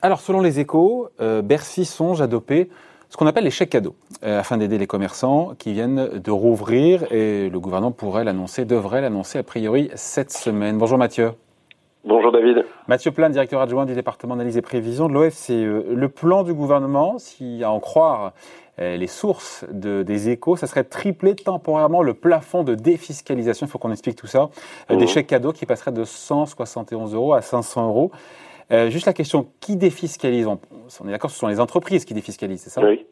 [0.00, 2.70] Alors, selon les échos, euh, Bercy songe à doper
[3.08, 7.10] ce qu'on appelle les chèques cadeaux, euh, afin d'aider les commerçants qui viennent de rouvrir.
[7.12, 10.78] Et le gouvernement pourrait l'annoncer, devrait l'annoncer a priori cette semaine.
[10.78, 11.32] Bonjour Mathieu.
[12.04, 12.64] Bonjour David.
[12.86, 15.50] Mathieu Plan, directeur adjoint du département d'analyse et prévision de l'OFCE.
[15.50, 18.32] Le plan du gouvernement, si à en croire
[18.78, 23.70] euh, les sources de, des échos, ça serait tripler temporairement le plafond de défiscalisation, il
[23.70, 24.48] faut qu'on explique tout ça,
[24.88, 25.06] des mhm.
[25.08, 28.12] chèques cadeaux qui passeraient de 171 euros à 500 euros.
[28.70, 30.46] Euh, juste la question, qui défiscalise?
[30.46, 32.84] On, est d'accord, ce sont les entreprises qui défiscalisent, c'est ça?
[32.84, 33.06] Oui.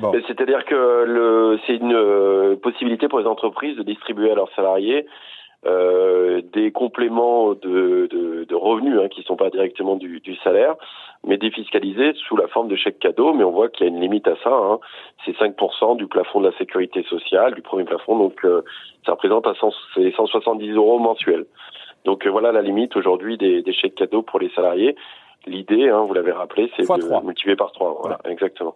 [0.00, 0.12] Bon.
[0.26, 5.06] C'est-à-dire que c'est une euh, possibilité pour les entreprises de distribuer à leurs salariés
[5.66, 10.36] euh, des compléments de, de, de revenus hein, qui ne sont pas directement du, du,
[10.36, 10.74] salaire,
[11.24, 13.32] mais défiscalisés sous la forme de chèques cadeaux.
[13.32, 14.50] Mais on voit qu'il y a une limite à ça.
[14.50, 14.78] Hein.
[15.24, 18.16] C'est 5% du plafond de la sécurité sociale, du premier plafond.
[18.16, 18.62] Donc euh,
[19.04, 21.46] ça représente à 170 euros mensuels.
[22.04, 24.94] Donc euh, voilà la limite aujourd'hui des, des, chèques cadeaux pour les salariés.
[25.46, 27.98] L'idée, hein, vous l'avez rappelé, c'est de multiplier par 3.
[28.00, 28.74] Voilà, exactement.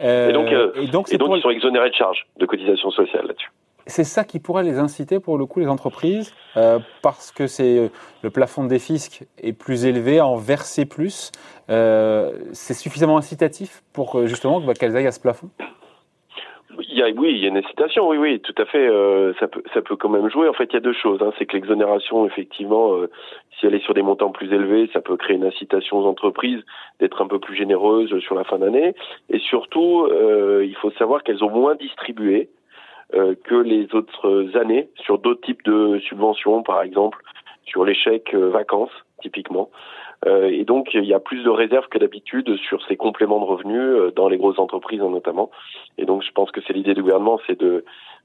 [0.00, 3.26] Euh, et donc, et donc, et donc ils sont exonérés de charges de cotisation sociale
[3.26, 3.50] là-dessus.
[3.88, 7.90] C'est ça qui pourrait les inciter pour le coup les entreprises euh, parce que c'est
[8.22, 11.32] le plafond des fiscs est plus élevé, en verser plus.
[11.70, 15.50] Euh, c'est suffisamment incitatif pour justement qu'elles aillent à ce plafond?
[17.16, 18.86] Oui, il y a une incitation, oui, oui, tout à fait.
[18.86, 20.48] Euh, ça peut, ça peut quand même jouer.
[20.48, 21.20] En fait, il y a deux choses.
[21.22, 21.32] Hein.
[21.38, 23.10] C'est que l'exonération, effectivement, euh,
[23.58, 26.60] si elle est sur des montants plus élevés, ça peut créer une incitation aux entreprises
[27.00, 28.94] d'être un peu plus généreuses sur la fin d'année.
[29.30, 32.50] Et surtout, euh, il faut savoir qu'elles ont moins distribué
[33.12, 37.18] que les autres années sur d'autres types de subventions, par exemple
[37.64, 38.90] sur les chèques vacances,
[39.22, 39.70] typiquement.
[40.26, 43.44] Euh, et donc, il y a plus de réserves que d'habitude sur ces compléments de
[43.44, 45.50] revenus euh, dans les grosses entreprises hein, notamment.
[45.96, 47.84] Et donc, je pense que c'est l'idée du gouvernement, c'est de,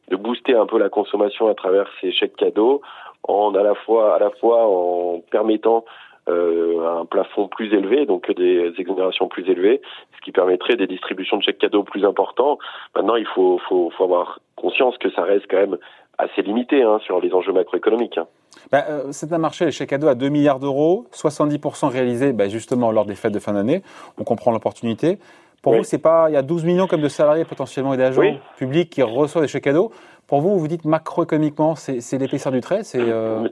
[0.09, 2.81] de booster un peu la consommation à travers ces chèques cadeaux,
[3.23, 5.87] en à la fois à la fois en permettant euh,
[6.27, 9.81] un plafond plus élevé, donc des exonérations plus élevées,
[10.15, 12.57] ce qui permettrait des distributions de chèques cadeaux plus importants.
[12.95, 15.77] Maintenant, il faut, faut, faut avoir conscience que ça reste quand même
[16.17, 18.17] assez limité hein, sur les enjeux macroéconomiques.
[18.17, 18.27] Hein.
[18.71, 22.47] Bah, euh, c'est un marché, les chèques cadeaux à 2 milliards d'euros, 70% réalisés bah,
[22.49, 23.81] justement lors des fêtes de fin d'année.
[24.17, 25.17] On comprend l'opportunité.
[25.61, 28.37] Pour vous, c'est pas, il y a 12 millions comme de salariés potentiellement et d'agents
[28.57, 29.91] publics qui reçoivent des chèques cadeaux.
[30.27, 32.99] Pour vous, vous dites macroéconomiquement, c'est l'épaisseur du trait, c'est.
[32.99, 33.47] Euh,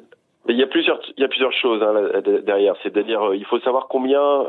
[0.49, 2.75] il y a plusieurs, il y a plusieurs choses hein, derrière.
[2.83, 4.45] C'est-à-dire, euh, il faut savoir combien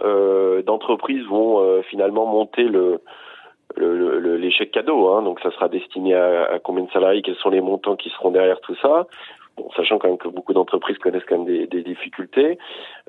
[0.65, 3.01] d'entreprises vont finalement monter le,
[4.51, 5.09] chèques cadeaux.
[5.11, 8.11] Hein, donc ça sera destiné à, à, combien de salariés, quels sont les montants qui
[8.11, 9.07] seront derrière tout ça.
[9.57, 12.59] Bon, sachant quand même que beaucoup d'entreprises connaissent quand même des, des difficultés.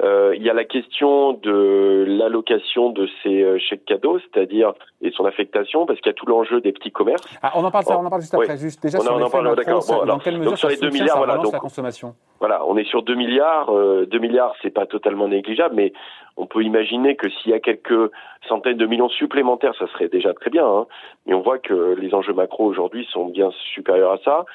[0.01, 5.11] Euh, il y a la question de l'allocation de ces euh, chèques cadeaux, c'est-à-dire et
[5.11, 7.23] son affectation, parce qu'il y a tout l'enjeu des petits commerces.
[7.41, 8.57] Ah, on en parle, ça, on en parle juste après.
[8.57, 9.85] Juste déjà on sur en, parle, d'accord.
[9.87, 12.15] Bon, dans quelle mesure donc sur les 2 milliards, voilà, donc, la consommation?
[12.39, 13.69] Voilà, on est sur 2 milliards.
[13.69, 15.93] Euh, 2 milliards, c'est pas totalement négligeable, mais
[16.37, 18.11] on peut imaginer que s'il y a quelques
[18.47, 20.65] centaines de millions supplémentaires, ça serait déjà très bien.
[20.65, 20.87] Hein.
[21.25, 24.45] Mais on voit que les enjeux macro aujourd'hui sont bien supérieurs à ça.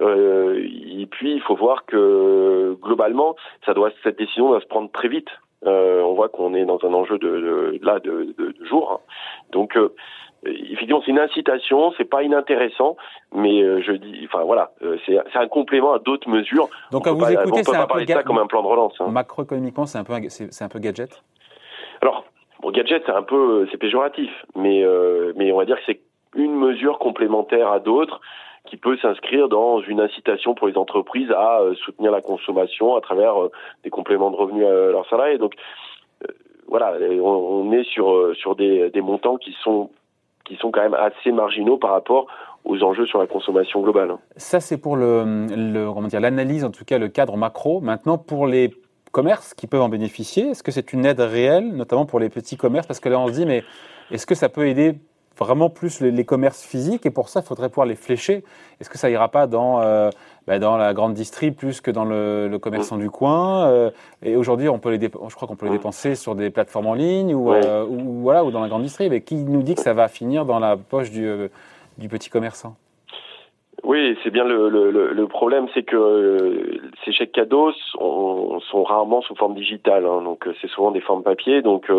[0.00, 4.90] Euh, et puis, il faut voir que globalement, ça doit, cette décision doit se prendre
[4.90, 5.28] très vite.
[5.64, 8.92] Euh, on voit qu'on est dans un enjeu de, de là de, de, de jour.
[8.92, 9.12] Hein.
[9.52, 9.94] Donc, euh,
[10.44, 12.96] effectivement, c'est une incitation, c'est pas inintéressant,
[13.34, 16.68] mais euh, je dis, enfin voilà, euh, c'est un complément à d'autres mesures.
[16.90, 18.94] Donc, à vous pas, écouter, c'est un peu ça comme un plan de relance.
[19.00, 19.08] Hein.
[19.08, 21.22] Macroéconomiquement, c'est un peu, c'est un peu gadget?
[22.00, 22.24] Alors,
[22.60, 24.84] bon, gadget, c'est un peu, c'est péjoratif, mais
[25.36, 26.00] mais on va dire que c'est
[26.34, 28.20] une mesure complémentaire à d'autres
[28.66, 33.00] qui peut s'inscrire dans une incitation pour les entreprises à euh, soutenir la consommation à
[33.00, 33.50] travers euh,
[33.82, 35.38] des compléments de revenus à leurs salariés.
[35.38, 35.54] Donc
[36.22, 36.32] euh,
[36.68, 39.90] voilà, on, est sur sur des, des montants qui sont
[40.44, 42.26] qui sont quand même assez marginaux par rapport
[42.64, 44.16] aux enjeux sur la consommation globale.
[44.36, 47.80] Ça, c'est pour le, le comment dire l'analyse, en tout cas le cadre macro.
[47.80, 48.74] Maintenant, pour les
[49.10, 52.56] commerces qui peuvent en bénéficier, est-ce que c'est une aide réelle, notamment pour les petits
[52.56, 52.86] commerces?
[52.86, 53.64] Parce que là, on se dit, mais
[54.10, 54.94] est-ce que ça peut aider
[55.38, 58.44] vraiment plus les, commerces physiques et pour ça, il faudrait pouvoir les flécher.
[58.80, 60.10] Est-ce que ça ira pas dans, euh,
[60.46, 63.90] bah, dans la grande distrie plus que dans le, le commerçant du coin euh,
[64.22, 66.94] Et aujourd'hui, on peut les je crois qu'on peut les dépenser sur des plateformes en
[66.94, 69.08] ligne ou, euh, ou, voilà, ou dans la grande distrie.
[69.10, 71.30] Mais qui nous dit que ça va finir dans la poche du,
[71.98, 72.76] du petit commerçant?
[73.84, 79.34] Oui, c'est bien le, le, le problème, c'est que ces chèques cadeaux sont, rarement sous
[79.34, 81.90] forme digitale, hein, donc c'est souvent des formes papier, donc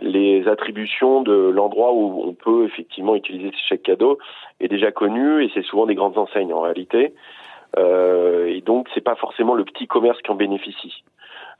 [0.00, 4.18] les attributions de l'endroit où on peut effectivement utiliser ces chèques cadeaux
[4.60, 7.14] est déjà connu et c'est souvent des grandes enseignes en réalité.
[7.76, 11.02] Euh, et donc c'est pas forcément le petit commerce qui en bénéficie.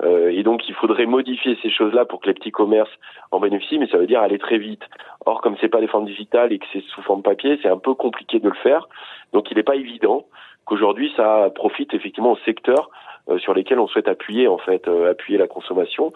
[0.02, 2.90] Euh, et donc il faudrait modifier ces choses-là pour que les petits commerces
[3.32, 4.82] en bénéficient, mais ça veut dire aller très vite.
[5.26, 7.78] Or comme c'est pas des formes digitales et que c'est sous forme papier, c'est un
[7.78, 8.88] peu compliqué de le faire.
[9.32, 10.24] Donc il n'est pas évident
[10.68, 12.90] qu'aujourd'hui ça profite effectivement au secteur
[13.30, 16.12] euh, sur lesquels on souhaite appuyer en fait, euh, appuyer la consommation.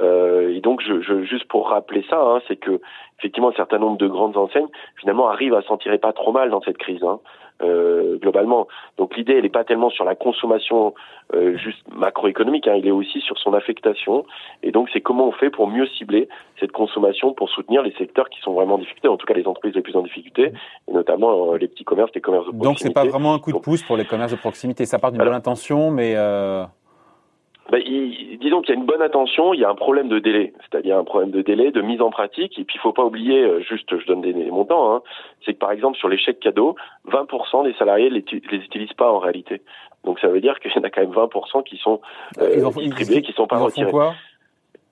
[0.00, 0.82] Euh, et donc,
[1.22, 2.80] juste pour rappeler ça, hein, c'est que
[3.18, 4.66] effectivement, un certain nombre de grandes enseignes
[4.96, 7.02] finalement arrivent à s'en tirer pas trop mal dans cette crise.
[7.04, 7.20] Hein.
[7.60, 8.68] Euh, globalement.
[8.98, 10.94] Donc l'idée, elle n'est pas tellement sur la consommation
[11.34, 14.24] euh, juste macroéconomique, hein, il est aussi sur son affectation.
[14.62, 16.28] Et donc c'est comment on fait pour mieux cibler
[16.60, 19.46] cette consommation pour soutenir les secteurs qui sont vraiment en difficulté, en tout cas les
[19.48, 20.52] entreprises les plus en difficulté,
[20.86, 22.68] et notamment euh, les petits commerces, les commerces de proximité.
[22.68, 25.10] Donc c'est pas vraiment un coup de pouce pour les commerces de proximité, ça part
[25.10, 26.14] d'une bonne intention, mais
[27.70, 30.18] ben, il, disons qu'il y a une bonne attention, il y a un problème de
[30.18, 33.04] délai, c'est-à-dire un problème de délai, de mise en pratique, et puis il faut pas
[33.04, 35.02] oublier, euh, juste je donne des, montants, hein,
[35.44, 36.76] c'est que par exemple sur les chèques cadeaux,
[37.08, 39.60] 20% des salariés les, les utilisent pas en réalité.
[40.04, 42.00] Donc ça veut dire qu'il y en a quand même 20% qui sont
[42.40, 43.92] euh, distribués, qui sont pas retirés.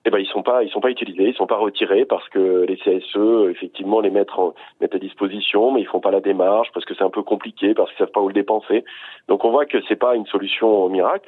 [0.05, 2.65] Eh ben ils sont pas ils sont pas utilisés, ils sont pas retirés parce que
[2.65, 6.69] les CSE effectivement les mettent en, mettent à disposition, mais ils font pas la démarche
[6.73, 8.85] parce que c'est un peu compliqué parce qu'ils savent pas où le dépenser.
[9.27, 11.27] Donc on voit que c'est pas une solution miracle.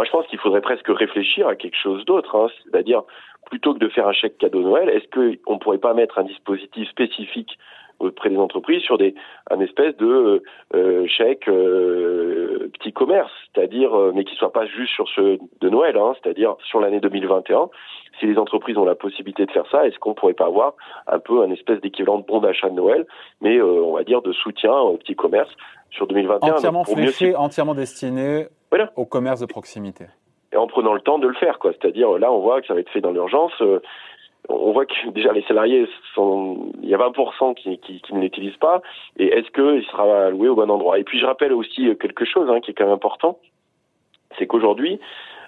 [0.00, 2.46] Moi, je pense qu'il faudrait presque réfléchir à quelque chose d'autre, hein.
[2.64, 3.02] c'est-à-dire
[3.50, 6.22] plutôt que de faire un chèque cadeau Noël, est-ce qu'on ne pourrait pas mettre un
[6.22, 7.58] dispositif spécifique
[7.98, 9.14] auprès des entreprises sur des
[9.50, 10.42] un espèce de
[10.74, 15.68] euh, chèque euh, petit commerce, c'est-à-dire euh, mais qui soit pas juste sur ce de
[15.68, 17.68] Noël, hein, c'est-à-dire sur l'année 2021.
[18.18, 20.74] Si les entreprises ont la possibilité de faire ça, est-ce qu'on pourrait pas avoir
[21.08, 23.06] un peu un espèce d'équivalent de bon d'achat de Noël,
[23.42, 25.54] mais euh, on va dire de soutien au petit commerce
[25.90, 28.46] sur 2021 Entièrement fléché, entièrement destiné
[28.96, 30.06] au commerce de proximité.
[30.52, 31.72] Et en prenant le temps de le faire, quoi.
[31.72, 33.52] C'est-à-dire là, on voit que ça va être fait dans l'urgence
[34.48, 38.20] on voit que déjà les salariés sont, il y a 20% qui, qui, qui ne
[38.20, 38.82] l'utilisent pas,
[39.18, 40.98] et est-ce qu'il sera alloué au bon endroit?
[40.98, 43.38] Et puis je rappelle aussi quelque chose hein, qui est quand même important,
[44.38, 45.00] c'est qu'aujourd'hui,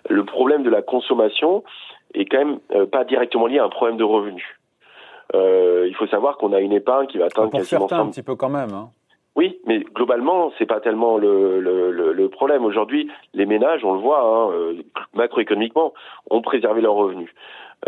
[0.09, 1.63] le problème de la consommation
[2.15, 4.45] est quand même euh, pas directement lié à un problème de revenus.
[5.35, 8.23] Euh, il faut savoir qu'on a une épargne qui va atteindre Pour certains, un petit
[8.23, 8.73] peu quand même.
[8.73, 8.91] Hein.
[9.35, 12.65] Oui, mais globalement, c'est pas tellement le, le, le, problème.
[12.65, 14.83] Aujourd'hui, les ménages, on le voit, hein, euh,
[15.15, 15.95] macroéconomiquement,
[16.31, 17.31] ont préservé leurs revenus.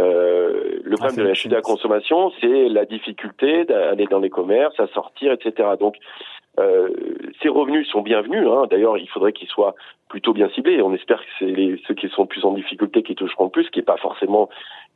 [0.01, 4.21] Euh, le problème ah, de la chute de la consommation, c'est la difficulté d'aller dans
[4.21, 5.69] les commerces, à sortir, etc.
[5.79, 5.97] Donc,
[6.61, 6.89] euh,
[7.43, 8.47] ces revenus sont bienvenus.
[8.49, 8.67] Hein.
[8.71, 9.75] D'ailleurs, il faudrait qu'ils soient
[10.09, 10.81] plutôt bien ciblés.
[10.83, 13.71] On espère que c'est ceux qui sont plus en difficulté qui toucheront le plus, ce
[13.71, 14.49] qui n'est pas forcément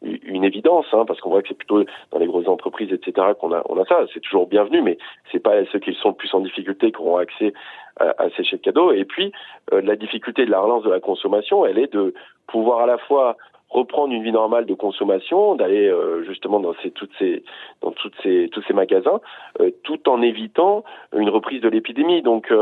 [0.03, 1.83] une évidence, hein, parce qu'on voit que c'est plutôt
[2.13, 4.05] dans les grosses entreprises, etc., qu'on a, on a ça.
[4.15, 4.97] C'est toujours bienvenu, mais
[5.33, 7.53] c'est pas ceux qui sont plus en difficulté qui auront accès
[7.99, 8.93] à, à ces chèques cadeaux.
[8.93, 9.33] Et puis,
[9.73, 12.15] euh, la difficulté de la relance de la consommation, elle est de
[12.47, 13.37] pouvoir à la fois
[13.71, 17.43] reprendre une vie normale de consommation, d'aller euh, justement dans ces, toutes ces,
[17.83, 19.21] dans toutes ces, tous ces magasins,
[19.61, 20.85] euh, tout en évitant
[21.17, 22.23] une reprise de l'épidémie.
[22.23, 22.53] Donc,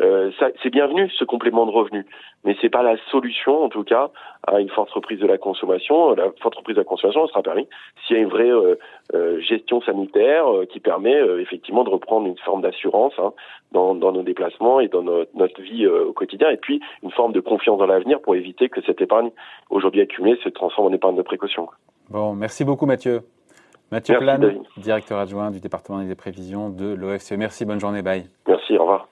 [0.00, 0.30] euh,
[0.62, 2.06] c'est bienvenu ce complément de revenus,
[2.44, 4.10] mais c'est pas la solution en tout cas
[4.46, 6.14] à une forte reprise de la consommation.
[6.14, 7.68] La forte reprise de la consommation sera permis
[8.06, 8.50] s'il y a une vraie
[9.40, 13.32] gestion sanitaire qui permet effectivement de reprendre une forme d'assurance hein,
[13.72, 17.32] dans, dans, nos déplacements et dans notre, notre vie au quotidien, et puis une forme
[17.32, 19.30] de confiance dans l'avenir pour éviter que cette épargne
[19.68, 21.68] aujourd'hui accumulée se transforme en épargne de précaution.
[22.08, 23.20] Bon, merci beaucoup Mathieu.
[23.92, 24.38] Mathieu Plan,
[24.76, 27.32] directeur adjoint du département des prévisions de l'OFCE.
[27.32, 28.24] Merci, bonne journée, bye.
[28.46, 29.08] Merci, au revoir.